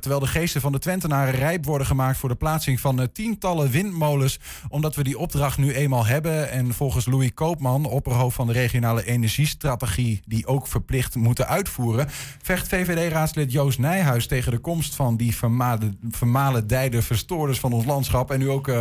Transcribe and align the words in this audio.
Terwijl 0.00 0.20
de 0.20 0.26
geesten 0.26 0.60
van 0.60 0.72
de 0.72 0.78
Twentenaren 0.78 1.34
rijp 1.34 1.64
worden 1.64 1.86
gemaakt 1.86 2.18
voor 2.18 2.28
de 2.28 2.34
plaatsing 2.34 2.80
van 2.80 3.00
eh, 3.00 3.06
tientallen 3.12 3.70
windmolens. 3.70 4.38
Omdat 4.68 4.94
we 4.94 5.02
die 5.02 5.18
opdracht 5.18 5.58
nu 5.58 5.72
eenmaal 5.72 6.06
hebben. 6.06 6.50
En 6.50 6.74
volgens 6.74 7.06
Louis 7.06 7.34
Koopman, 7.34 7.84
opperhoofd 7.84 8.36
van 8.36 8.46
de 8.46 8.52
regionale 8.52 9.04
energiestrategie, 9.04 10.20
die 10.26 10.46
ook 10.46 10.66
verplicht 10.66 11.14
moeten 11.14 11.48
uitvoeren, 11.48 12.06
vecht 12.42 12.68
VVD-raadslid 12.68 13.52
Joost 13.52 13.78
Nijhuis 13.78 14.26
tegen 14.26 14.52
de 14.52 14.58
komst 14.58 14.94
van 14.94 15.16
die 15.16 15.36
vermalendijde 16.10 17.02
verstoorders 17.02 17.60
van 17.60 17.72
ons 17.72 17.84
landschap. 17.84 18.30
En 18.30 18.38
nu 18.38 18.50
ook 18.50 18.68
uh, 18.68 18.80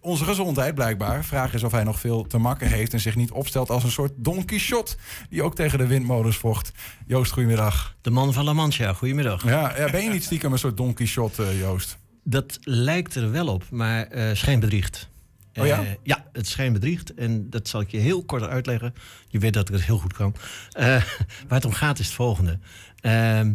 onze 0.00 0.24
gezondheid 0.24 0.74
blijkbaar. 0.74 1.24
Vraag 1.24 1.54
is 1.54 1.62
of 1.62 1.72
hij 1.72 1.84
nog 1.84 2.00
veel 2.00 2.26
te 2.26 2.38
makken 2.38 2.68
heeft 2.68 2.92
en 2.92 3.00
zich 3.00 3.16
niet 3.16 3.30
opstelt 3.30 3.70
als 3.70 3.84
een 3.84 3.90
soort 3.90 4.12
Don 4.16 4.44
Quixote. 4.44 4.96
Die 5.28 5.42
ook 5.42 5.54
tegen 5.54 5.78
de 5.78 5.86
windmolens 5.86 6.36
vocht. 6.36 6.72
Joost, 7.06 7.32
goedemiddag. 7.32 7.96
De 8.00 8.10
man 8.10 8.32
van 8.32 8.44
La 8.44 8.52
Mancha, 8.52 8.92
goedemiddag. 8.92 9.44
Ja, 9.44 9.76
ja 9.76 9.90
ben 9.90 10.02
je 10.04 10.10
niet 10.10 10.24
stiekem 10.24 10.51
een 10.52 10.58
soort 10.58 10.76
Don 10.76 10.94
Quixote, 10.94 11.42
uh, 11.42 11.60
Joost? 11.60 11.96
Dat 12.24 12.58
lijkt 12.60 13.14
er 13.14 13.30
wel 13.30 13.46
op, 13.46 13.64
maar 13.70 14.14
uh, 14.14 14.30
schijnbedriegt. 14.34 15.08
Oh 15.54 15.66
ja? 15.66 15.82
Uh, 15.82 15.88
ja, 16.02 16.26
het 16.32 16.46
schijnbedriegt. 16.46 17.14
En 17.14 17.50
dat 17.50 17.68
zal 17.68 17.80
ik 17.80 17.90
je 17.90 17.98
heel 17.98 18.24
kort 18.24 18.42
uitleggen. 18.42 18.94
Je 19.28 19.38
weet 19.38 19.52
dat 19.52 19.68
ik 19.68 19.74
het 19.74 19.84
heel 19.84 19.98
goed 19.98 20.12
kan. 20.12 20.34
Uh, 20.78 20.84
waar 20.84 21.04
het 21.48 21.64
om 21.64 21.72
gaat 21.72 21.98
is 21.98 22.06
het 22.06 22.14
volgende. 22.14 22.58
Ehm, 23.00 23.52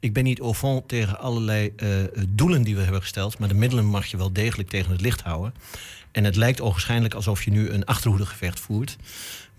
ik 0.00 0.12
ben 0.12 0.24
niet 0.24 0.40
au 0.40 0.54
fond 0.54 0.88
tegen 0.88 1.18
allerlei 1.18 1.74
doelen 2.28 2.62
die 2.62 2.76
we 2.76 2.82
hebben 2.82 3.00
gesteld. 3.00 3.38
Maar 3.38 3.48
de 3.48 3.54
middelen 3.54 3.84
mag 3.84 4.06
je 4.06 4.16
wel 4.16 4.32
degelijk 4.32 4.68
tegen 4.68 4.92
het 4.92 5.00
licht 5.00 5.20
houden. 5.20 5.54
En 6.12 6.24
het 6.24 6.36
lijkt 6.36 6.60
ogenschijnlijk 6.60 7.14
alsof 7.14 7.42
je 7.42 7.50
nu 7.50 7.70
een 7.70 7.84
achterhoedegevecht 7.84 8.60
voert. 8.60 8.96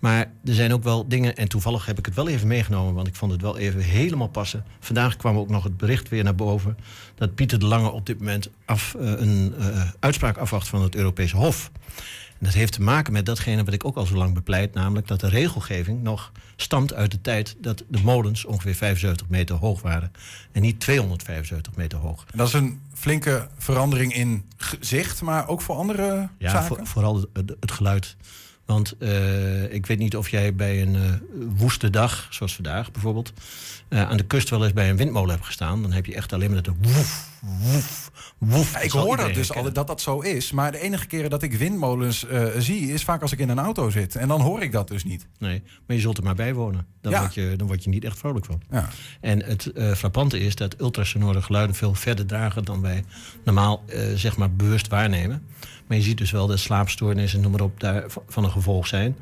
Maar 0.00 0.30
er 0.44 0.54
zijn 0.54 0.72
ook 0.72 0.82
wel 0.82 1.08
dingen, 1.08 1.36
en 1.36 1.48
toevallig 1.48 1.86
heb 1.86 1.98
ik 1.98 2.06
het 2.06 2.14
wel 2.14 2.28
even 2.28 2.48
meegenomen, 2.48 2.94
want 2.94 3.06
ik 3.06 3.14
vond 3.14 3.32
het 3.32 3.40
wel 3.40 3.58
even 3.58 3.80
helemaal 3.80 4.28
passen. 4.28 4.64
Vandaag 4.80 5.16
kwam 5.16 5.36
ook 5.36 5.48
nog 5.48 5.64
het 5.64 5.76
bericht 5.76 6.08
weer 6.08 6.24
naar 6.24 6.34
boven 6.34 6.76
dat 7.14 7.34
Pieter 7.34 7.58
de 7.58 7.66
Lange 7.66 7.90
op 7.90 8.06
dit 8.06 8.18
moment 8.18 8.50
af, 8.64 8.96
uh, 9.00 9.20
een 9.20 9.54
uh, 9.58 9.88
uitspraak 9.98 10.36
afwacht 10.36 10.68
van 10.68 10.82
het 10.82 10.94
Europese 10.94 11.36
Hof. 11.36 11.70
En 12.40 12.46
dat 12.46 12.54
heeft 12.54 12.72
te 12.72 12.82
maken 12.82 13.12
met 13.12 13.26
datgene 13.26 13.64
wat 13.64 13.74
ik 13.74 13.84
ook 13.84 13.96
al 13.96 14.06
zo 14.06 14.14
lang 14.14 14.34
bepleit, 14.34 14.74
namelijk 14.74 15.08
dat 15.08 15.20
de 15.20 15.28
regelgeving 15.28 16.02
nog 16.02 16.32
stamt 16.56 16.94
uit 16.94 17.10
de 17.10 17.20
tijd 17.20 17.56
dat 17.60 17.84
de 17.88 18.00
molens 18.02 18.44
ongeveer 18.44 18.74
75 18.74 19.28
meter 19.28 19.56
hoog 19.56 19.82
waren 19.82 20.12
en 20.52 20.62
niet 20.62 20.80
275 20.80 21.76
meter 21.76 21.98
hoog. 21.98 22.24
En 22.30 22.38
dat 22.38 22.46
is 22.46 22.52
een 22.52 22.80
flinke 22.94 23.48
verandering 23.58 24.14
in 24.14 24.44
zicht, 24.80 25.22
maar 25.22 25.48
ook 25.48 25.62
voor 25.62 25.74
andere 25.74 26.28
ja, 26.38 26.50
zaken? 26.50 26.76
Ja, 26.76 26.84
vooral 26.84 27.26
het, 27.32 27.54
het 27.60 27.70
geluid. 27.70 28.16
Want 28.70 28.94
uh, 28.98 29.72
ik 29.72 29.86
weet 29.86 29.98
niet 29.98 30.16
of 30.16 30.28
jij 30.28 30.54
bij 30.54 30.82
een 30.82 30.94
uh, 30.94 31.02
woeste 31.56 31.90
dag, 31.90 32.26
zoals 32.30 32.54
vandaag 32.54 32.90
bijvoorbeeld, 32.90 33.32
uh, 33.88 34.08
aan 34.08 34.16
de 34.16 34.24
kust 34.24 34.50
wel 34.50 34.64
eens 34.64 34.72
bij 34.72 34.90
een 34.90 34.96
windmolen 34.96 35.30
hebt 35.30 35.46
gestaan. 35.46 35.82
Dan 35.82 35.92
heb 35.92 36.06
je 36.06 36.14
echt 36.14 36.32
alleen 36.32 36.50
maar 36.50 36.62
dat 36.62 36.74
woef, 36.80 37.28
woef, 37.40 38.10
woef. 38.38 38.72
Ja, 38.72 38.80
ik 38.80 38.90
hoor 38.90 39.16
dat 39.16 39.34
dus 39.34 39.52
al 39.52 39.72
dat 39.72 39.86
dat 39.86 40.00
zo 40.00 40.20
is. 40.20 40.52
Maar 40.52 40.72
de 40.72 40.80
enige 40.80 41.06
keren 41.06 41.30
dat 41.30 41.42
ik 41.42 41.52
windmolens 41.52 42.26
zie, 42.58 42.92
is 42.92 43.04
vaak 43.04 43.22
als 43.22 43.32
ik 43.32 43.38
in 43.38 43.48
een 43.48 43.58
auto 43.58 43.90
zit. 43.90 44.16
En 44.16 44.28
dan 44.28 44.40
hoor 44.40 44.62
ik 44.62 44.72
dat 44.72 44.88
dus 44.88 45.04
niet. 45.04 45.26
Nee, 45.38 45.62
maar 45.86 45.96
je 45.96 46.02
zult 46.02 46.18
er 46.18 46.24
maar 46.24 46.34
bij 46.34 46.54
wonen. 46.54 46.86
Dan, 47.00 47.12
ja. 47.12 47.20
word, 47.20 47.34
je, 47.34 47.54
dan 47.56 47.66
word 47.66 47.84
je 47.84 47.90
niet 47.90 48.04
echt 48.04 48.18
vrolijk 48.18 48.44
van. 48.44 48.62
Ja. 48.70 48.88
En 49.20 49.44
het 49.44 49.72
frappante 49.96 50.40
is 50.40 50.54
dat 50.54 50.80
ultrasonore 50.80 51.42
geluiden 51.42 51.76
veel 51.76 51.94
verder 51.94 52.26
dragen 52.26 52.64
dan 52.64 52.80
wij 52.80 53.04
normaal 53.44 53.84
zeg 54.14 54.36
maar 54.36 54.52
bewust 54.52 54.88
waarnemen. 54.88 55.46
Maar 55.90 55.98
je 55.98 56.04
ziet 56.04 56.18
dus 56.18 56.30
wel 56.30 56.46
dat 56.46 56.58
slaapstoornissen, 56.58 57.40
noem 57.40 57.50
maar 57.50 57.60
op, 57.60 57.80
daarvan 57.80 58.44
een 58.44 58.50
gevolg 58.50 58.86
zijn. 58.86 59.16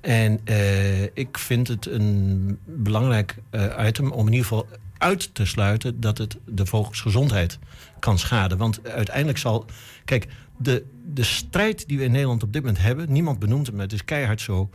En 0.00 0.40
uh, 0.44 1.02
ik 1.02 1.38
vind 1.38 1.68
het 1.68 1.86
een 1.86 2.58
belangrijk 2.64 3.36
uh, 3.50 3.84
item 3.86 4.12
om 4.12 4.26
in 4.26 4.32
ieder 4.32 4.48
geval 4.48 4.66
uit 4.98 5.34
te 5.34 5.44
sluiten 5.44 6.00
dat 6.00 6.18
het 6.18 6.36
de 6.44 6.66
volksgezondheid 6.66 7.58
kan 7.98 8.18
schaden. 8.18 8.58
Want 8.58 8.88
uiteindelijk 8.88 9.38
zal. 9.38 9.66
Kijk, 10.04 10.26
de, 10.56 10.84
de 11.14 11.22
strijd 11.22 11.88
die 11.88 11.98
we 11.98 12.04
in 12.04 12.12
Nederland 12.12 12.42
op 12.42 12.52
dit 12.52 12.62
moment 12.62 12.82
hebben, 12.82 13.12
niemand 13.12 13.38
benoemt 13.38 13.66
het, 13.66 13.74
maar 13.74 13.84
het 13.84 13.92
is 13.92 14.04
keihard 14.04 14.40
zo. 14.40 14.70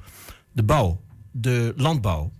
De 0.51 0.63
bouw, 0.63 1.01
de 1.31 1.73
landbouw, 1.75 2.31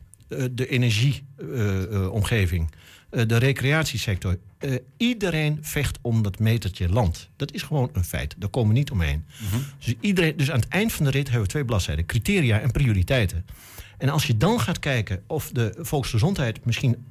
de 0.51 0.67
energieomgeving, 0.67 2.71
uh, 2.71 2.77
de 3.09 3.37
recreatiesector. 3.37 4.37
Uh, 4.59 4.75
iedereen 4.97 5.57
vecht 5.61 5.97
om 6.01 6.23
dat 6.23 6.39
metertje 6.39 6.89
land. 6.89 7.29
Dat 7.35 7.51
is 7.51 7.61
gewoon 7.61 7.89
een 7.93 8.03
feit. 8.03 8.35
Daar 8.37 8.49
komen 8.49 8.73
we 8.73 8.77
niet 8.77 8.91
omheen. 8.91 9.25
Mm 9.39 9.47
-hmm. 9.49 9.65
dus, 9.79 9.95
iedereen, 9.99 10.37
dus 10.37 10.51
aan 10.51 10.59
het 10.59 10.67
eind 10.67 10.93
van 10.93 11.05
de 11.05 11.11
rit 11.11 11.25
hebben 11.25 11.43
we 11.43 11.49
twee 11.49 11.65
bladzijden: 11.65 12.05
criteria 12.05 12.59
en 12.59 12.71
prioriteiten. 12.71 13.45
En 13.97 14.09
als 14.09 14.25
je 14.25 14.37
dan 14.37 14.59
gaat 14.59 14.79
kijken 14.79 15.23
of 15.27 15.49
de 15.51 15.75
volksgezondheid 15.77 16.65
misschien 16.65 17.05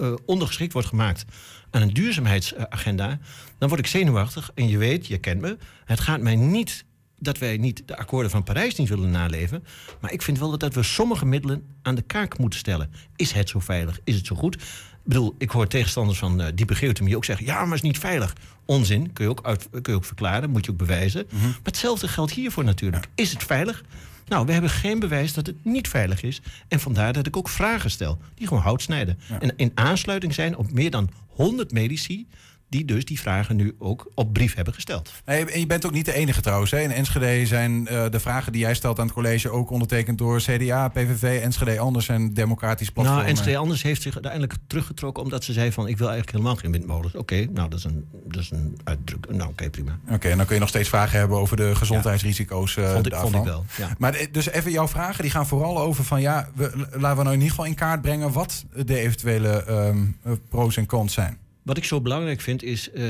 uh, 0.00 0.14
ondergeschikt 0.26 0.72
wordt 0.72 0.88
gemaakt 0.88 1.24
aan 1.70 1.82
een 1.82 1.92
duurzaamheidsagenda, 1.92 3.18
dan 3.58 3.68
word 3.68 3.80
ik 3.80 3.86
zenuwachtig. 3.86 4.50
En 4.54 4.68
je 4.68 4.78
weet, 4.78 5.06
je 5.06 5.18
kent 5.18 5.40
me, 5.40 5.56
het 5.84 6.00
gaat 6.00 6.20
mij 6.20 6.36
niet 6.36 6.84
dat 7.22 7.38
wij 7.38 7.56
niet 7.56 7.82
de 7.86 7.96
akkoorden 7.96 8.30
van 8.30 8.42
Parijs 8.42 8.74
niet 8.74 8.88
willen 8.88 9.10
naleven. 9.10 9.64
Maar 10.00 10.12
ik 10.12 10.22
vind 10.22 10.38
wel 10.38 10.58
dat 10.58 10.74
we 10.74 10.82
sommige 10.82 11.26
middelen 11.26 11.62
aan 11.82 11.94
de 11.94 12.02
kaak 12.02 12.38
moeten 12.38 12.58
stellen. 12.58 12.90
Is 13.16 13.32
het 13.32 13.48
zo 13.48 13.58
veilig? 13.58 14.00
Is 14.04 14.14
het 14.14 14.26
zo 14.26 14.36
goed? 14.36 14.54
Ik 14.54 15.08
bedoel, 15.08 15.34
ik 15.38 15.50
hoor 15.50 15.66
tegenstanders 15.66 16.18
van 16.18 16.40
uh, 16.40 16.46
diepe 16.54 16.74
geothermie 16.74 17.16
ook 17.16 17.24
zeggen... 17.24 17.46
ja, 17.46 17.54
maar 17.54 17.64
het 17.64 17.74
is 17.74 17.82
niet 17.82 17.98
veilig. 17.98 18.36
Onzin, 18.64 19.12
kun 19.12 19.24
je 19.24 19.30
ook, 19.30 19.40
uit, 19.42 19.68
kun 19.70 19.82
je 19.92 19.94
ook 19.94 20.04
verklaren, 20.04 20.50
moet 20.50 20.64
je 20.64 20.70
ook 20.70 20.76
bewijzen. 20.76 21.26
Mm 21.30 21.38
-hmm. 21.38 21.48
Maar 21.48 21.60
hetzelfde 21.62 22.08
geldt 22.08 22.32
hiervoor 22.32 22.64
natuurlijk. 22.64 23.04
Ja. 23.04 23.10
Is 23.14 23.32
het 23.32 23.42
veilig? 23.42 23.84
Nou, 24.26 24.46
we 24.46 24.52
hebben 24.52 24.70
geen 24.70 24.98
bewijs 24.98 25.32
dat 25.32 25.46
het 25.46 25.64
niet 25.64 25.88
veilig 25.88 26.22
is. 26.22 26.40
En 26.68 26.80
vandaar 26.80 27.12
dat 27.12 27.26
ik 27.26 27.36
ook 27.36 27.48
vragen 27.48 27.90
stel, 27.90 28.18
die 28.34 28.46
gewoon 28.46 28.62
hout 28.62 28.82
snijden. 28.82 29.18
Ja. 29.28 29.40
En 29.40 29.52
in 29.56 29.72
aansluiting 29.74 30.34
zijn 30.34 30.56
op 30.56 30.72
meer 30.72 30.90
dan 30.90 31.10
100 31.26 31.72
medici 31.72 32.26
die 32.72 32.84
dus 32.84 33.04
die 33.04 33.20
vragen 33.20 33.56
nu 33.56 33.74
ook 33.78 34.10
op 34.14 34.32
brief 34.32 34.54
hebben 34.54 34.74
gesteld. 34.74 35.12
Nee, 35.24 35.44
en 35.44 35.60
je 35.60 35.66
bent 35.66 35.86
ook 35.86 35.92
niet 35.92 36.04
de 36.04 36.12
enige 36.12 36.40
trouwens. 36.40 36.70
Hè? 36.70 36.80
In 36.80 36.90
Enschede 36.90 37.46
zijn 37.46 37.72
uh, 37.72 38.04
de 38.10 38.20
vragen 38.20 38.52
die 38.52 38.60
jij 38.60 38.74
stelt 38.74 38.98
aan 38.98 39.04
het 39.04 39.14
college 39.14 39.50
ook 39.50 39.70
ondertekend 39.70 40.18
door 40.18 40.40
CDA, 40.40 40.88
PVV, 40.88 41.40
Enschede 41.42 41.78
Anders 41.78 42.08
en 42.08 42.34
Democratisch 42.34 42.90
Platform. 42.90 43.18
Nou, 43.18 43.28
Enschede 43.28 43.56
Anders 43.56 43.82
heeft 43.82 44.02
zich 44.02 44.14
uiteindelijk 44.14 44.54
teruggetrokken 44.66 45.22
omdat 45.22 45.44
ze 45.44 45.52
zei 45.52 45.72
van 45.72 45.88
ik 45.88 45.98
wil 45.98 46.08
eigenlijk 46.08 46.36
helemaal 46.36 46.56
geen 46.56 46.72
windmolens. 46.72 47.14
Oké, 47.14 47.18
okay, 47.18 47.48
nou 47.52 47.68
dat 47.68 47.78
is 47.78 47.84
een, 47.84 48.08
dat 48.24 48.42
is 48.42 48.50
een 48.50 48.78
uitdruk. 48.84 49.26
Nou 49.28 49.40
oké, 49.40 49.50
okay, 49.50 49.70
prima. 49.70 49.98
Oké, 50.04 50.14
okay, 50.14 50.30
en 50.30 50.36
dan 50.36 50.46
kun 50.46 50.54
je 50.54 50.60
nog 50.60 50.70
steeds 50.70 50.88
vragen 50.88 51.18
hebben 51.18 51.38
over 51.38 51.56
de 51.56 51.74
gezondheidsrisico's 51.74 52.76
uh, 52.76 52.92
vond 52.92 53.06
ik, 53.06 53.12
daarvan. 53.12 53.30
Vond 53.30 53.46
ik 53.46 53.50
wel, 53.52 53.64
ja. 53.76 53.94
Maar 53.98 54.26
dus 54.32 54.50
even 54.50 54.70
jouw 54.70 54.88
vragen, 54.88 55.22
die 55.22 55.30
gaan 55.30 55.46
vooral 55.46 55.78
over 55.78 56.04
van 56.04 56.20
ja, 56.20 56.48
we, 56.54 56.86
laten 56.90 57.16
we 57.16 57.22
nou 57.22 57.26
in 57.26 57.32
ieder 57.32 57.48
geval 57.48 57.64
in 57.64 57.74
kaart 57.74 58.02
brengen 58.02 58.32
wat 58.32 58.64
de 58.74 58.98
eventuele 58.98 59.64
um, 59.70 60.16
pro's 60.48 60.76
en 60.76 60.86
cons 60.86 61.12
zijn. 61.12 61.38
Wat 61.62 61.76
ik 61.76 61.84
zo 61.84 62.00
belangrijk 62.00 62.40
vind 62.40 62.62
is, 62.62 62.88
uh, 62.94 63.02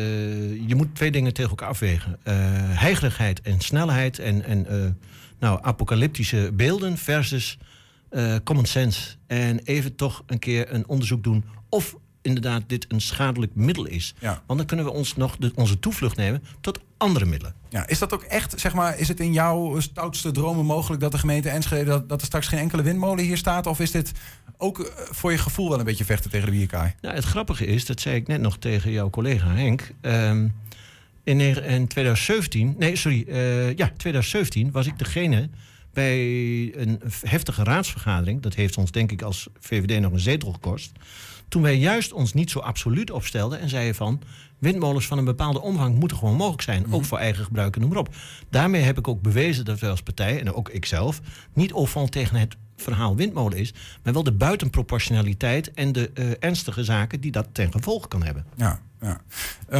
je 0.68 0.74
moet 0.74 0.94
twee 0.94 1.10
dingen 1.10 1.34
tegen 1.34 1.50
elkaar 1.50 1.68
afwegen. 1.68 2.18
Uh, 2.24 2.34
heigerigheid 2.78 3.40
en 3.40 3.60
snelheid 3.60 4.18
en, 4.18 4.44
en 4.44 4.66
uh, 4.70 4.90
nou, 5.38 5.58
apocalyptische 5.62 6.50
beelden 6.54 6.98
versus 6.98 7.58
common 8.44 8.64
sense. 8.64 9.16
En 9.26 9.58
even 9.58 9.94
toch 9.94 10.22
een 10.26 10.38
keer 10.38 10.74
een 10.74 10.88
onderzoek 10.88 11.22
doen 11.22 11.44
of 11.68 11.96
inderdaad 12.22 12.62
dit 12.66 12.84
een 12.88 13.00
schadelijk 13.00 13.54
middel 13.54 13.86
is. 13.86 14.14
Ja. 14.18 14.42
Want 14.46 14.58
dan 14.58 14.68
kunnen 14.68 14.86
we 14.86 14.92
ons 14.92 15.16
nog 15.16 15.36
de, 15.36 15.52
onze 15.54 15.78
toevlucht 15.78 16.16
nemen 16.16 16.42
tot 16.60 16.80
andere 17.02 17.24
middelen. 17.24 17.54
Ja, 17.68 17.86
is 17.86 17.98
dat 17.98 18.14
ook 18.14 18.22
echt, 18.22 18.60
zeg 18.60 18.74
maar, 18.74 18.98
is 18.98 19.08
het 19.08 19.20
in 19.20 19.32
jouw 19.32 19.80
stoutste 19.80 20.30
dromen 20.30 20.64
mogelijk 20.64 21.00
dat 21.00 21.12
de 21.12 21.18
gemeente 21.18 21.48
Enschede, 21.48 21.84
dat, 21.84 22.08
dat 22.08 22.20
er 22.20 22.26
straks 22.26 22.46
geen 22.46 22.58
enkele 22.58 22.82
windmolen 22.82 23.24
hier 23.24 23.36
staat? 23.36 23.66
Of 23.66 23.80
is 23.80 23.90
dit 23.90 24.12
ook 24.56 24.92
voor 25.10 25.30
je 25.30 25.38
gevoel 25.38 25.68
wel 25.68 25.78
een 25.78 25.84
beetje 25.84 26.04
vechten 26.04 26.30
tegen 26.30 26.46
de 26.46 26.52
bierkaai? 26.52 26.94
Nou, 27.00 27.14
het 27.14 27.24
grappige 27.24 27.66
is, 27.66 27.86
dat 27.86 28.00
zei 28.00 28.16
ik 28.16 28.26
net 28.26 28.40
nog 28.40 28.58
tegen 28.58 28.90
jouw 28.90 29.10
collega 29.10 29.48
Henk. 29.48 29.90
Um, 30.00 30.54
in, 31.24 31.40
in 31.40 31.86
2017, 31.86 32.74
nee, 32.78 32.96
sorry, 32.96 33.24
uh, 33.28 33.76
ja, 33.76 33.92
2017 33.96 34.70
was 34.70 34.86
ik 34.86 34.98
degene 34.98 35.48
bij 35.92 36.18
een 36.76 37.00
heftige 37.26 37.64
raadsvergadering. 37.64 38.42
Dat 38.42 38.54
heeft 38.54 38.76
ons, 38.76 38.90
denk 38.90 39.12
ik, 39.12 39.22
als 39.22 39.48
VVD 39.60 40.00
nog 40.00 40.12
een 40.12 40.20
zetel 40.20 40.52
gekost. 40.52 40.92
Toen 41.48 41.62
wij 41.62 41.76
juist 41.76 42.12
ons 42.12 42.32
niet 42.32 42.50
zo 42.50 42.58
absoluut 42.58 43.10
opstelden 43.10 43.60
en 43.60 43.68
zeiden 43.68 43.94
van 43.94 44.22
windmolens 44.58 45.06
van 45.06 45.18
een 45.18 45.24
bepaalde 45.24 45.60
omvang 45.60 45.98
moeten 45.98 46.16
gewoon 46.16 46.36
mogelijk 46.36 46.62
zijn. 46.62 46.92
Ook 46.92 47.04
voor 47.04 47.18
eigen 47.18 47.44
gebruik 47.44 47.74
en 47.74 47.80
noem 47.80 47.90
maar 47.90 47.98
op. 47.98 48.14
Daarmee 48.50 48.82
heb 48.82 48.98
ik 48.98 49.08
ook 49.08 49.22
bewezen 49.22 49.64
dat 49.64 49.78
wij 49.78 49.90
als 49.90 50.02
partij, 50.02 50.40
en 50.40 50.52
ook 50.52 50.68
ikzelf, 50.68 51.20
niet 51.52 51.72
opvallend 51.72 52.12
tegen 52.12 52.36
het 52.36 52.56
verhaal 52.82 53.16
windmolen 53.16 53.58
is, 53.58 53.74
maar 54.02 54.12
wel 54.12 54.22
de 54.22 54.32
buitenproportionaliteit 54.32 55.70
en 55.70 55.92
de 55.92 56.10
uh, 56.14 56.30
ernstige 56.40 56.84
zaken 56.84 57.20
die 57.20 57.32
dat 57.32 57.48
ten 57.52 57.72
gevolge 57.72 58.08
kan 58.08 58.22
hebben. 58.22 58.46
Ja. 58.56 58.80
Ja. 59.02 59.20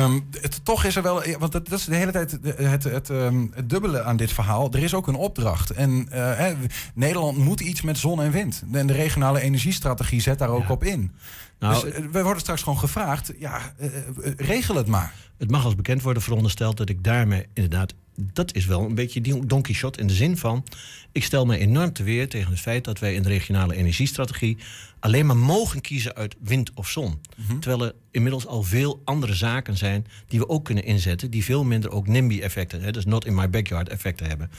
Um, 0.05 0.29
het, 0.41 0.65
toch 0.65 0.85
is 0.85 0.97
er 0.97 1.03
wel, 1.03 1.23
want 1.39 1.53
dat, 1.53 1.69
dat 1.69 1.79
is 1.79 1.85
de 1.85 1.95
hele 1.95 2.13
tijd 2.13 2.31
het, 2.31 2.59
het, 2.59 2.85
het, 2.85 3.09
um, 3.09 3.51
het, 3.55 3.71
dubbele 3.71 4.03
aan 4.03 4.17
dit 4.17 4.33
verhaal. 4.33 4.73
Er 4.73 4.83
is 4.83 4.95
ook 4.95 5.07
een 5.07 5.15
opdracht. 5.15 5.71
En 5.71 5.91
uh, 5.91 6.37
hè, 6.37 6.55
Nederland 6.95 7.37
moet 7.37 7.61
iets 7.61 7.83
met 7.83 7.99
zon 7.99 8.23
en 8.23 8.31
wind. 8.31 8.63
En 8.73 8.87
de 8.87 8.93
regionale 8.93 9.41
energiestrategie 9.41 10.21
zet 10.21 10.39
daar 10.39 10.49
ook 10.49 10.63
ja. 10.63 10.69
op 10.69 10.85
in. 10.85 11.13
Nou, 11.59 11.85
dus 11.85 11.95
we 12.13 12.23
worden 12.23 12.41
straks 12.41 12.63
gewoon 12.63 12.79
gevraagd, 12.79 13.33
ja, 13.39 13.61
uh, 13.81 13.89
regel 14.37 14.75
het 14.75 14.87
maar. 14.87 15.15
Het 15.39 15.51
mag 15.51 15.65
als 15.65 15.75
bekend 15.75 16.03
worden 16.03 16.23
verondersteld 16.23 16.77
dat 16.77 16.89
ik 16.89 17.05
daarmee 17.05 17.47
inderdaad 17.53 17.95
dat 18.15 18.55
is 18.55 18.67
wel 18.67 18.85
een 18.85 18.95
beetje 18.95 19.47
Don 19.47 19.63
Quixote 19.63 20.01
in 20.01 20.07
de 20.07 20.15
zin 20.15 20.37
van... 20.37 20.65
ik 21.13 21.25
stel 21.25 21.47
me 21.47 21.59
enorm 21.59 21.93
te 21.93 22.03
weer 22.03 22.29
tegen 22.29 22.51
het 22.51 22.61
feit 22.61 22.85
dat 22.85 22.99
wij 22.99 23.15
in 23.15 23.23
de 23.23 23.29
regionale 23.29 23.75
energiestrategie... 23.75 24.57
alleen 24.99 25.27
maar 25.27 25.37
mogen 25.37 25.81
kiezen 25.81 26.15
uit 26.15 26.37
wind 26.41 26.71
of 26.75 26.89
zon. 26.89 27.21
Terwijl 27.61 27.85
er 27.85 27.95
inmiddels 28.11 28.47
al 28.47 28.63
veel 28.63 29.01
andere 29.05 29.35
zaken 29.35 29.77
zijn 29.77 30.07
die 30.29 30.39
we 30.39 30.49
ook 30.49 30.65
kunnen 30.65 30.85
inzetten, 30.85 31.31
die 31.31 31.45
veel 31.45 31.65
minder 31.65 31.91
ook 31.91 32.07
NIMBY-effecten, 32.07 32.93
dus 32.93 33.05
not 33.05 33.27
in 33.27 33.35
my 33.35 33.51
backyard 33.51 33.89
effecten 33.89 34.27
hebben. 34.27 34.51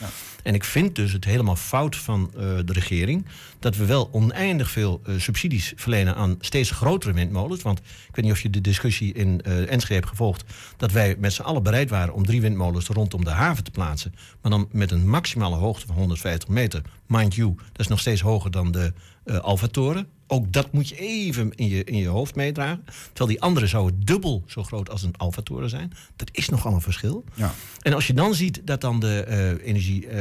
En 0.42 0.54
ik 0.54 0.64
vind 0.64 0.94
dus 0.94 1.12
het 1.12 1.24
helemaal 1.24 1.56
fout 1.56 1.96
van 1.96 2.30
eh, 2.34 2.40
de 2.64 2.72
regering 2.72 3.26
dat 3.58 3.76
we 3.76 3.84
wel 3.84 4.08
oneindig 4.12 4.70
veel 4.70 5.00
eh, 5.04 5.14
subsidies 5.18 5.72
verlenen 5.76 6.14
aan 6.14 6.36
steeds 6.40 6.70
grotere 6.70 7.12
windmolens. 7.12 7.62
Want 7.62 7.78
ik 7.78 8.14
weet 8.14 8.24
niet 8.24 8.34
of 8.34 8.40
je 8.40 8.50
de 8.50 8.60
discussie 8.60 9.12
in 9.12 9.40
uh, 9.46 9.70
Enschede 9.72 9.94
hebt 9.94 10.08
gevolgd, 10.08 10.44
dat 10.76 10.92
wij 10.92 11.16
met 11.18 11.32
z'n 11.32 11.42
allen 11.42 11.62
bereid 11.62 11.90
waren 11.90 12.14
om 12.14 12.26
drie 12.26 12.40
windmolens 12.40 12.86
rondom 12.86 13.24
de 13.24 13.30
haven 13.30 13.43
te 13.52 13.70
plaatsen, 13.70 14.14
maar 14.42 14.50
dan 14.50 14.68
met 14.70 14.90
een 14.90 15.08
maximale 15.08 15.56
hoogte 15.56 15.86
van 15.86 15.96
150 15.96 16.48
meter. 16.48 16.82
Mind 17.06 17.34
you, 17.34 17.54
dat 17.56 17.80
is 17.80 17.88
nog 17.88 18.00
steeds 18.00 18.20
hoger 18.20 18.50
dan 18.50 18.72
de 18.72 18.92
uh, 19.24 19.38
Alfa-toren. 19.38 20.06
Ook 20.26 20.52
dat 20.52 20.72
moet 20.72 20.88
je 20.88 20.96
even 20.96 21.54
in 21.54 21.68
je, 21.68 21.84
in 21.84 21.96
je 21.96 22.08
hoofd 22.08 22.34
meedragen. 22.34 22.84
Terwijl 23.06 23.28
die 23.28 23.40
andere 23.40 23.66
zouden 23.66 24.00
dubbel 24.04 24.44
zo 24.46 24.62
groot 24.62 24.90
als 24.90 25.02
een 25.02 25.16
Alfa-toren 25.16 25.68
zijn. 25.68 25.92
Dat 26.16 26.28
is 26.32 26.48
nogal 26.48 26.74
een 26.74 26.80
verschil. 26.80 27.24
Ja. 27.34 27.54
En 27.82 27.92
als 27.92 28.06
je 28.06 28.14
dan 28.14 28.34
ziet 28.34 28.60
dat 28.64 28.80
dan 28.80 29.00
de 29.00 29.24
uh, 29.28 29.68
Energie 29.68 30.06
uh, 30.06 30.20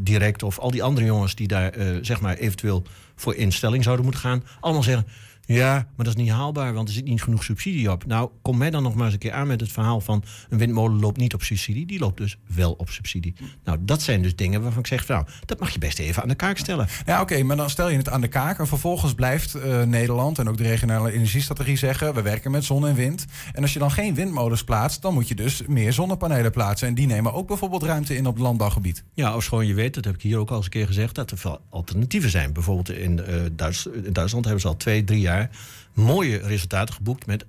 Direct 0.00 0.42
of 0.42 0.58
al 0.58 0.70
die 0.70 0.82
andere 0.82 1.06
jongens 1.06 1.34
die 1.34 1.48
daar 1.48 1.74
zeg 2.02 2.20
maar 2.20 2.36
eventueel 2.36 2.82
voor 3.16 3.34
instelling 3.34 3.82
zouden 3.82 4.04
moeten 4.04 4.22
gaan, 4.22 4.44
allemaal 4.60 4.82
zeggen 4.82 5.06
ja, 5.46 5.72
maar 5.72 6.06
dat 6.06 6.16
is 6.16 6.22
niet 6.22 6.30
haalbaar, 6.30 6.72
want 6.72 6.88
er 6.88 6.94
zit 6.94 7.04
niet 7.04 7.22
genoeg 7.22 7.44
subsidie 7.44 7.90
op. 7.90 8.06
Nou, 8.06 8.30
kom 8.42 8.58
mij 8.58 8.70
dan 8.70 8.82
nog 8.82 8.94
maar 8.94 9.04
eens 9.04 9.12
een 9.12 9.18
keer 9.18 9.32
aan 9.32 9.46
met 9.46 9.60
het 9.60 9.72
verhaal 9.72 10.00
van... 10.00 10.24
een 10.48 10.58
windmolen 10.58 11.00
loopt 11.00 11.16
niet 11.16 11.34
op 11.34 11.42
subsidie, 11.42 11.86
die 11.86 11.98
loopt 11.98 12.16
dus 12.16 12.38
wel 12.54 12.72
op 12.72 12.90
subsidie. 12.90 13.34
Nou, 13.64 13.78
dat 13.80 14.02
zijn 14.02 14.22
dus 14.22 14.36
dingen 14.36 14.62
waarvan 14.62 14.80
ik 14.80 14.86
zeg... 14.86 15.08
nou, 15.08 15.26
dat 15.44 15.60
mag 15.60 15.70
je 15.70 15.78
best 15.78 15.98
even 15.98 16.22
aan 16.22 16.28
de 16.28 16.34
kaak 16.34 16.58
stellen. 16.58 16.88
Ja, 17.06 17.20
oké, 17.20 17.42
maar 17.42 17.56
dan 17.56 17.70
stel 17.70 17.88
je 17.88 17.96
het 17.96 18.08
aan 18.08 18.20
de 18.20 18.28
kaak... 18.28 18.58
en 18.58 18.66
vervolgens 18.66 19.14
blijft 19.14 19.56
uh, 19.56 19.82
Nederland 19.82 20.38
en 20.38 20.48
ook 20.48 20.56
de 20.56 20.62
regionale 20.62 21.12
energiestrategie 21.12 21.76
zeggen... 21.76 22.14
we 22.14 22.22
werken 22.22 22.50
met 22.50 22.64
zon 22.64 22.86
en 22.86 22.94
wind. 22.94 23.24
En 23.52 23.62
als 23.62 23.72
je 23.72 23.78
dan 23.78 23.90
geen 23.90 24.14
windmolens 24.14 24.64
plaatst... 24.64 25.02
dan 25.02 25.14
moet 25.14 25.28
je 25.28 25.34
dus 25.34 25.62
meer 25.66 25.92
zonnepanelen 25.92 26.50
plaatsen. 26.50 26.88
En 26.88 26.94
die 26.94 27.06
nemen 27.06 27.32
ook 27.32 27.46
bijvoorbeeld 27.46 27.82
ruimte 27.82 28.16
in 28.16 28.26
op 28.26 28.34
het 28.34 28.42
landbouwgebied. 28.42 29.04
Ja, 29.14 29.28
als 29.28 29.48
gewoon 29.48 29.66
je 29.66 29.74
weet, 29.74 29.94
dat 29.94 30.04
heb 30.04 30.14
ik 30.14 30.22
hier 30.22 30.38
ook 30.38 30.50
al 30.50 30.56
eens 30.56 30.64
een 30.64 30.70
keer 30.70 30.86
gezegd... 30.86 31.14
dat 31.14 31.30
er 31.30 31.38
veel 31.38 31.60
alternatieven 31.70 32.30
zijn. 32.30 32.52
Bijvoorbeeld 32.52 32.90
in, 32.90 33.20
uh, 33.28 33.42
Duits, 33.52 33.86
in 33.86 34.12
Duitsland 34.12 34.44
hebben 34.44 34.62
ze 34.62 34.68
al 34.68 34.76
twee, 34.76 35.04
drie 35.04 35.20
jaar 35.20 35.41
Right. 35.42 35.50
Mooie 35.94 36.36
resultaten 36.38 36.94
geboekt 36.94 37.26
met 37.26 37.44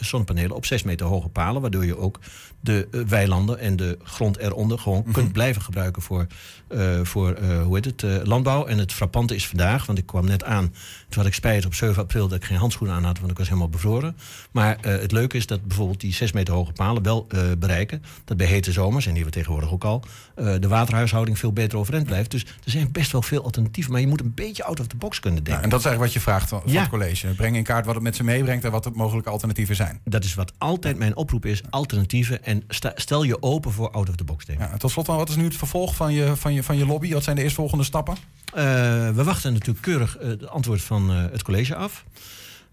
zonnepanelen 0.00 0.56
op 0.56 0.66
6 0.66 0.82
meter 0.82 1.06
hoge 1.06 1.28
palen. 1.28 1.62
Waardoor 1.62 1.86
je 1.86 1.98
ook 1.98 2.18
de 2.60 2.88
uh, 2.90 3.00
weilanden 3.06 3.58
en 3.58 3.76
de 3.76 3.98
grond 4.02 4.38
eronder 4.38 4.78
gewoon 4.78 4.98
mm 4.98 5.04
-hmm. 5.04 5.12
kunt 5.12 5.32
blijven 5.32 5.62
gebruiken 5.62 6.02
voor, 6.02 6.26
uh, 6.68 7.00
voor 7.02 7.38
uh, 7.42 7.62
hoe 7.62 7.74
heet 7.74 7.84
het, 7.84 8.26
landbouw. 8.26 8.66
En 8.66 8.78
het 8.78 8.92
frappante 8.92 9.34
is 9.34 9.46
vandaag, 9.48 9.86
want 9.86 9.98
ik 9.98 10.06
kwam 10.06 10.24
net 10.24 10.44
aan, 10.44 10.74
toen 11.08 11.18
had 11.18 11.26
ik 11.26 11.34
spijt 11.34 11.66
op 11.66 11.74
7 11.74 12.02
april 12.02 12.28
dat 12.28 12.38
ik 12.38 12.44
geen 12.44 12.58
handschoenen 12.58 12.96
aan 12.96 13.04
had, 13.04 13.18
want 13.18 13.30
ik 13.30 13.38
was 13.38 13.46
helemaal 13.48 13.68
bevroren. 13.68 14.16
Maar 14.50 14.76
het 14.80 15.12
leuke 15.12 15.36
is 15.36 15.46
dat 15.46 15.66
bijvoorbeeld 15.66 16.00
die 16.00 16.12
6 16.12 16.32
meter 16.32 16.54
hoge 16.54 16.72
palen 16.72 17.02
wel 17.02 17.26
bereiken. 17.58 18.02
Dat 18.24 18.36
bij 18.36 18.46
hete 18.46 18.72
zomers, 18.72 19.06
en 19.06 19.14
die 19.14 19.24
we 19.24 19.30
tegenwoordig 19.30 19.72
ook 19.72 19.84
al, 19.84 20.04
de 20.34 20.68
waterhuishouding 20.68 21.38
veel 21.38 21.52
beter 21.52 21.78
overeind 21.78 22.06
blijft. 22.06 22.30
Dus 22.30 22.42
er 22.42 22.70
zijn 22.70 22.92
best 22.92 23.12
wel 23.12 23.22
veel 23.22 23.44
alternatieven, 23.44 23.92
maar 23.92 24.00
je 24.00 24.06
moet 24.06 24.20
een 24.20 24.34
beetje 24.34 24.64
out 24.64 24.80
of 24.80 24.86
the 24.86 24.96
box 24.96 25.20
kunnen 25.20 25.44
denken. 25.44 25.58
Ja, 25.58 25.62
en 25.62 25.70
dat 25.70 25.78
is 25.78 25.86
eigenlijk 25.86 26.14
wat 26.14 26.22
je 26.22 26.30
vraagt 26.30 26.48
van, 26.48 26.60
van 26.60 26.72
ja. 26.72 26.80
het 26.80 26.88
college. 26.88 27.34
Breng 27.34 27.56
in 27.56 27.62
kaart 27.62 27.85
wat 27.86 27.94
het 27.94 28.04
met 28.04 28.16
ze 28.16 28.24
meebrengt 28.24 28.64
en 28.64 28.70
wat 28.70 28.84
de 28.84 28.90
mogelijke 28.94 29.30
alternatieven 29.30 29.76
zijn. 29.76 30.00
Dat 30.04 30.24
is 30.24 30.34
wat 30.34 30.52
altijd 30.58 30.98
mijn 30.98 31.16
oproep 31.16 31.46
is: 31.46 31.62
alternatieven. 31.70 32.44
En 32.44 32.62
sta, 32.68 32.92
stel 32.94 33.22
je 33.22 33.42
open 33.42 33.72
voor 33.72 33.90
out 33.90 34.08
of 34.08 34.16
the 34.16 34.24
box 34.24 34.44
denken. 34.44 34.68
Ja, 34.70 34.76
tot 34.76 34.90
slot 34.90 35.06
dan, 35.06 35.16
wat 35.16 35.28
is 35.28 35.36
nu 35.36 35.44
het 35.44 35.56
vervolg 35.56 35.94
van 35.94 36.12
je, 36.12 36.36
van 36.36 36.54
je, 36.54 36.62
van 36.62 36.76
je 36.76 36.86
lobby? 36.86 37.12
Wat 37.12 37.24
zijn 37.24 37.36
de 37.36 37.42
eerstvolgende 37.42 37.84
stappen? 37.84 38.14
Uh, 38.14 38.62
we 39.10 39.24
wachten 39.24 39.52
natuurlijk 39.52 39.84
keurig 39.84 40.20
uh, 40.20 40.28
het 40.28 40.48
antwoord 40.48 40.82
van 40.82 41.10
uh, 41.10 41.24
het 41.30 41.42
college 41.42 41.74
af. 41.74 42.04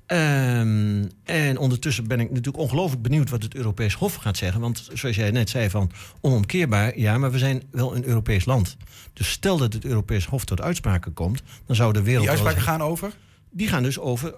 Um, 0.08 1.10
en 1.24 1.58
ondertussen 1.58 2.08
ben 2.08 2.20
ik 2.20 2.30
natuurlijk 2.30 2.58
ongelooflijk 2.58 3.02
benieuwd 3.02 3.30
wat 3.30 3.44
het 3.44 3.56
Europees 3.56 3.94
Hof 3.94 4.16
gaat 4.16 4.38
zeggen. 4.38 4.62
Want 4.62 4.90
zoals 4.94 5.16
jij 5.16 5.32
net 5.32 5.50
zei, 5.50 5.70
van 5.70 5.92
onomkeerbaar, 6.22 7.00
ja, 7.00 7.18
maar 7.18 7.32
we 7.32 7.38
zijn 7.38 7.64
wel 7.72 7.96
een 7.96 8.06
Europees 8.06 8.46
land. 8.46 8.78
Dus 9.14 9.30
stel 9.32 9.58
dat 9.58 9.74
het 9.74 9.86
Europees 9.86 10.26
Hof 10.26 10.46
tot 10.46 10.62
uitspraken 10.62 11.14
komt, 11.14 11.44
dan 11.66 11.76
zou 11.76 11.94
de 11.94 12.02
wereld. 12.02 12.22
Die 12.22 12.30
uitspraken 12.30 12.62
gaan 12.62 12.82
over? 12.82 13.14
Die 13.54 13.68
gaan 13.68 13.84
dus 13.84 14.00
over 14.00 14.30
uh, 14.32 14.38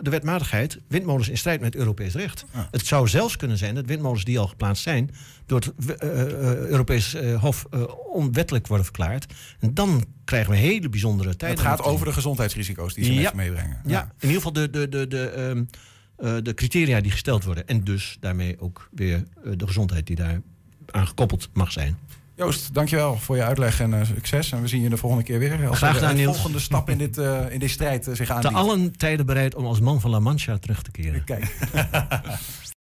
de 0.00 0.10
wetmatigheid, 0.10 0.78
windmolens 0.88 1.28
in 1.28 1.38
strijd 1.38 1.60
met 1.60 1.74
Europees 1.74 2.14
recht. 2.14 2.44
Ja. 2.52 2.68
Het 2.70 2.86
zou 2.86 3.08
zelfs 3.08 3.36
kunnen 3.36 3.58
zijn 3.58 3.74
dat 3.74 3.86
windmolens 3.86 4.24
die 4.24 4.38
al 4.38 4.46
geplaatst 4.46 4.82
zijn, 4.82 5.10
door 5.46 5.60
het 5.60 5.72
uh, 6.02 6.10
uh, 6.10 6.54
Europees 6.54 7.16
Hof 7.38 7.64
onwettelijk 8.12 8.66
worden 8.66 8.84
verklaard. 8.84 9.34
En 9.58 9.74
dan 9.74 10.04
krijgen 10.24 10.50
we 10.50 10.56
hele 10.56 10.88
bijzondere 10.88 11.36
tijden. 11.36 11.58
Het 11.58 11.66
gaat 11.66 11.82
over 11.82 12.06
de 12.06 12.12
gezondheidsrisico's 12.12 12.94
die 12.94 13.04
ze 13.04 13.14
ja. 13.14 13.32
meebrengen. 13.34 13.80
Ja. 13.84 13.90
ja. 13.90 14.02
in 14.18 14.28
ieder 14.28 14.36
geval 14.36 14.52
de, 14.52 14.70
de, 14.70 14.88
de, 14.88 15.06
de, 15.06 15.38
um, 15.38 15.68
de 16.44 16.54
criteria 16.54 17.00
die 17.00 17.10
gesteld 17.10 17.44
worden. 17.44 17.66
En 17.66 17.84
dus 17.84 18.16
daarmee 18.20 18.60
ook 18.60 18.88
weer 18.92 19.24
de 19.54 19.66
gezondheid 19.66 20.06
die 20.06 20.16
daar 20.16 20.40
aan 20.90 21.06
gekoppeld 21.06 21.48
mag 21.52 21.72
zijn. 21.72 21.98
Joost, 22.40 22.74
dankjewel 22.74 23.16
voor 23.16 23.36
je 23.36 23.42
uitleg 23.42 23.80
en 23.80 23.92
uh, 23.92 24.04
succes. 24.04 24.52
En 24.52 24.60
we 24.60 24.68
zien 24.68 24.82
je 24.82 24.88
de 24.88 24.96
volgende 24.96 25.24
keer 25.24 25.38
weer. 25.38 25.68
Als 25.68 25.78
Graag 25.78 25.94
gedaan, 25.94 26.16
de 26.16 26.24
volgende 26.24 26.58
stap 26.58 26.90
in, 26.90 26.98
dit, 26.98 27.18
uh, 27.18 27.40
in 27.50 27.58
deze 27.58 27.72
strijd 27.72 28.08
uh, 28.08 28.14
zich 28.14 28.30
aandient. 28.30 28.54
Te 28.54 28.60
allen 28.60 28.96
tijden 28.96 29.26
bereid 29.26 29.54
om 29.54 29.66
als 29.66 29.80
man 29.80 30.00
van 30.00 30.10
La 30.10 30.18
Mancha 30.18 30.58
terug 30.58 30.82
te 30.82 30.90
keren. 30.90 31.24
Kijk. 31.24 31.56